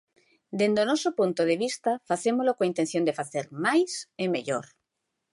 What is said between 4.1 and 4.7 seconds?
e mellor.